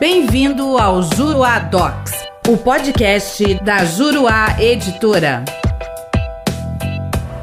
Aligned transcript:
Bem-vindo 0.00 0.78
ao 0.78 1.02
Juruá 1.02 1.58
Docs, 1.58 2.12
o 2.48 2.56
podcast 2.56 3.54
da 3.64 3.84
Juruá 3.84 4.56
Editora. 4.60 5.44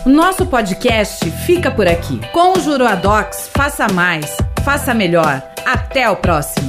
Nosso 0.05 0.47
podcast 0.47 1.31
fica 1.47 1.71
por 1.71 1.87
aqui. 1.87 2.19
Com 2.33 2.55
o 2.55 2.61
Juruadocs, 2.61 3.51
faça 3.55 3.87
mais 3.93 4.35
Faça 4.65 4.93
melhor. 4.95 5.43
Até 5.65 6.09
o 6.11 6.17
próximo. 6.17 6.60